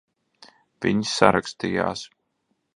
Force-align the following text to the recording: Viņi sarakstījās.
Viņi 0.85 1.05
sarakstījās. 1.11 2.05